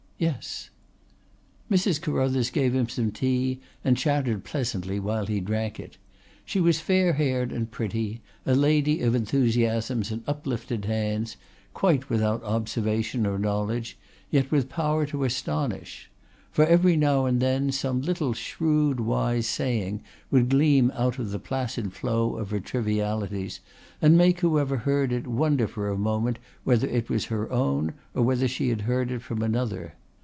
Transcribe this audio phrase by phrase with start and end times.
[0.21, 0.69] "Yes."
[1.71, 1.99] Mrs.
[1.99, 5.97] Carruthers gave him some tea and chattered pleasantly while he drank it.
[6.45, 11.37] She was fair haired and pretty, a lady of enthusiasms and uplifted hands,
[11.73, 13.97] quite without observation or knowledge,
[14.29, 16.11] yet with power to astonish.
[16.51, 21.39] For every now and then some little shrewd wise saying would gleam out of the
[21.39, 23.59] placid flow of her trivialities
[23.99, 28.21] and make whoever heard it wonder for a moment whether it was her own or
[28.21, 29.95] whether she had heard it from another.